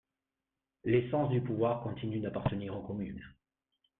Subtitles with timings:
[0.83, 3.21] L’essence du pouvoir continue d’appartenir aux communes.